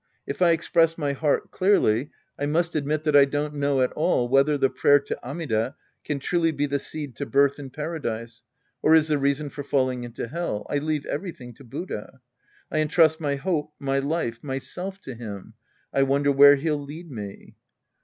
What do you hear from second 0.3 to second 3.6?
I express my heart clearly, I must admit that I don't